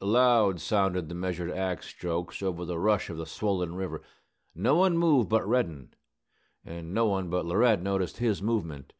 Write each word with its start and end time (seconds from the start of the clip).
Loud 0.00 0.58
sounded 0.58 1.10
the 1.10 1.14
measured 1.14 1.50
axe 1.50 1.86
strokes 1.86 2.42
over 2.42 2.64
the 2.64 2.78
rush 2.78 3.10
of 3.10 3.18
the 3.18 3.26
swollen 3.26 3.74
river. 3.74 4.00
No 4.54 4.74
one 4.74 4.96
moved 4.96 5.28
but 5.28 5.46
Reddin, 5.46 5.92
and 6.64 6.94
no 6.94 7.04
one 7.04 7.28
but 7.28 7.44
Laurette 7.44 7.82
noticed 7.82 8.16
his 8.16 8.40
movement. 8.40 8.94